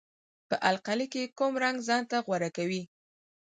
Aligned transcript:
په 0.49 0.55
القلي 0.69 1.07
کې 1.13 1.23
کوم 1.37 1.53
رنګ 1.63 1.77
ځانته 1.87 2.17
غوره 2.25 2.49
کوي؟ 2.57 2.81